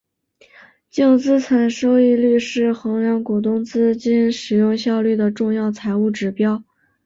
[0.89, 6.63] 净资产收益率是衡量股东资金使用效率的重要财务指标。